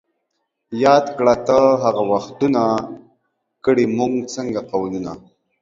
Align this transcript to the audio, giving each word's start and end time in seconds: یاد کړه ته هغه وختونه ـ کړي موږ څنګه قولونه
یاد 0.83 1.05
کړه 1.17 1.35
ته 1.47 1.59
هغه 1.83 2.03
وختونه 2.11 2.61
ـ 3.15 3.65
کړي 3.65 3.85
موږ 3.97 4.13
څنګه 4.35 4.59
قولونه 4.71 5.11